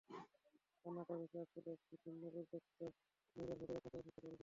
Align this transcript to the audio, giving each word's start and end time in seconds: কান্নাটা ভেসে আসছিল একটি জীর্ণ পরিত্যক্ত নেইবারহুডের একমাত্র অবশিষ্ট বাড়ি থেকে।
কান্নাটা 0.85 1.13
ভেসে 1.19 1.37
আসছিল 1.43 1.65
একটি 1.75 1.95
জীর্ণ 2.03 2.23
পরিত্যক্ত 2.33 2.79
নেইবারহুডের 3.35 3.77
একমাত্র 3.77 3.97
অবশিষ্ট 3.99 4.17
বাড়ি 4.17 4.27
থেকে। 4.27 4.39